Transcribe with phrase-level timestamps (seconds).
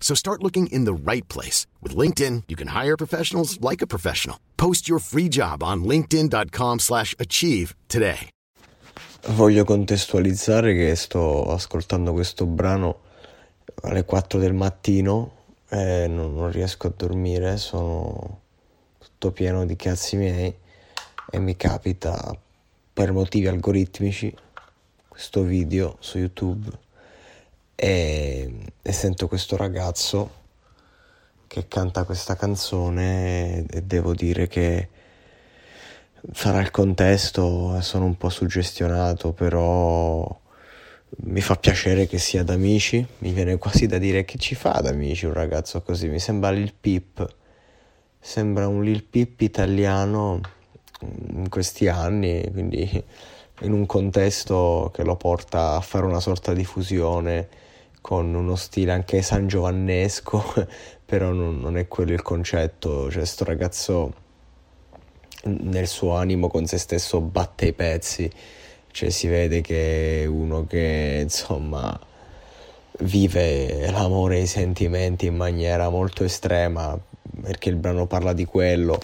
[0.00, 1.66] So start looking in the right place.
[1.82, 4.38] With LinkedIn, you can hire professionals like a professional.
[4.56, 8.30] Post your free job on linkedin.com slash achieve today.
[9.30, 13.00] Voglio contestualizzare che sto ascoltando questo brano
[13.82, 15.32] alle 4 del mattino
[15.68, 18.40] e non, non riesco a dormire, sono
[18.98, 20.54] tutto pieno di cazzi miei
[21.30, 22.36] e mi capita
[22.92, 24.34] per motivi algoritmici
[25.08, 26.70] questo video su YouTube
[27.80, 30.30] e, e, sento questo ragazzo
[31.46, 34.88] che canta questa canzone e devo dire che
[36.32, 40.40] sarà il contesto, sono un po' suggestionato, però
[41.18, 44.72] mi fa piacere che sia ad amici, mi viene quasi da dire che ci fa
[44.72, 47.24] ad amici un ragazzo così, mi sembra Lil Pip,
[48.18, 50.40] sembra un Lil Pip italiano
[51.00, 53.04] in questi anni, quindi
[53.60, 57.66] in un contesto che lo porta a fare una sorta di fusione
[58.00, 60.66] con uno stile anche sangiovannesco,
[61.04, 64.12] però non, non, è quello il concetto, cioè sto ragazzo
[65.44, 68.30] nel suo animo con se stesso batte i pezzi,
[68.90, 71.98] cioè si vede che è uno che insomma
[73.00, 76.98] vive l'amore e i sentimenti in maniera molto estrema,
[77.40, 79.00] perché il brano parla di quello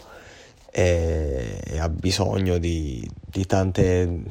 [0.71, 4.23] e, e ha bisogno di, di tante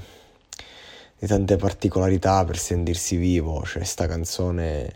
[1.23, 4.93] di tante particolarità per sentirsi vivo, cioè sta canzone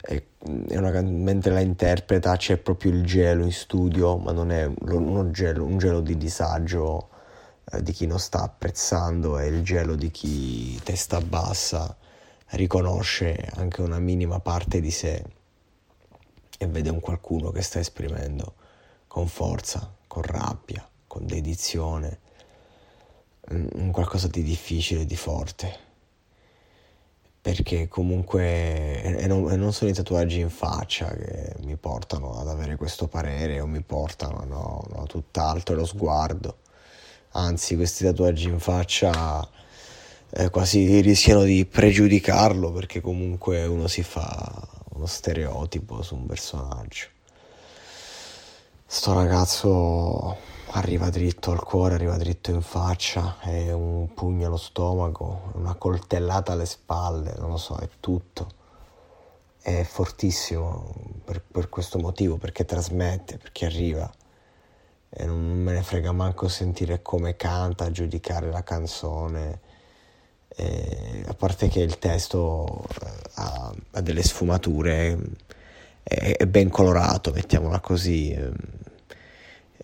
[0.00, 0.22] è,
[0.68, 5.30] è una, mentre la interpreta c'è proprio il gelo in studio, ma non è uno
[5.30, 7.10] gelo, un gelo di disagio
[7.70, 11.94] eh, di chi non sta apprezzando, è il gelo di chi testa bassa
[12.52, 15.22] riconosce anche una minima parte di sé
[16.56, 18.54] e vede un qualcuno che sta esprimendo
[19.06, 22.28] con forza, con rabbia, con dedizione
[23.50, 25.88] un qualcosa di difficile, di forte.
[27.42, 32.48] Perché comunque e non, e non, sono i tatuaggi in faccia che mi portano ad
[32.48, 36.58] avere questo parere o mi portano, no, no, tutt'altro lo sguardo.
[37.32, 39.48] Anzi, questi tatuaggi in faccia
[40.30, 47.06] eh, quasi rischiano di pregiudicarlo perché comunque uno si fa uno stereotipo su un personaggio.
[48.86, 50.36] Sto ragazzo
[50.72, 56.52] arriva dritto al cuore, arriva dritto in faccia, è un pugno allo stomaco, una coltellata
[56.52, 58.58] alle spalle, non lo so, è tutto.
[59.60, 60.94] È fortissimo
[61.24, 64.10] per, per questo motivo, perché trasmette, perché arriva.
[65.08, 69.60] E non me ne frega manco sentire come canta, giudicare la canzone.
[70.48, 75.18] E, a parte che il testo eh, ha, ha delle sfumature,
[76.02, 78.54] è, è ben colorato, mettiamola così ehm,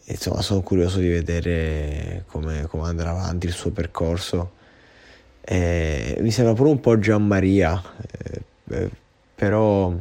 [0.09, 4.53] insomma sono curioso di vedere come, come andrà avanti il suo percorso.
[5.41, 7.81] Eh, mi sembra pure un po' Gianmaria,
[8.11, 8.91] eh, eh,
[9.35, 9.94] però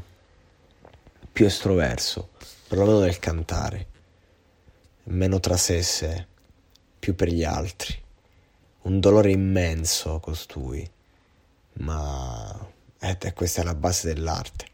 [1.32, 2.30] più estroverso,
[2.68, 3.88] perlomeno nel cantare,
[5.04, 6.28] meno trasesse,
[6.98, 7.94] più per gli altri.
[8.84, 10.88] Un dolore immenso costui,
[11.74, 12.68] ma
[13.00, 14.74] eh, questa è la base dell'arte.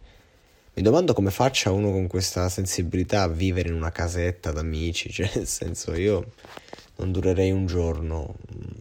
[0.74, 5.30] Mi domando come faccia uno con questa sensibilità a vivere in una casetta d'amici, cioè
[5.36, 6.32] nel senso io
[6.96, 8.36] non durerei un giorno,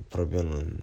[0.08, 0.78] proprio non,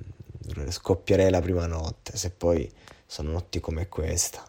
[0.69, 2.69] scoppierei la prima notte, se poi
[3.05, 4.45] sono notti come questa.